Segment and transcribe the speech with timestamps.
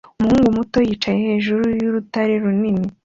[0.19, 2.87] umuhungu muto yicaye hejuru y'urutare runini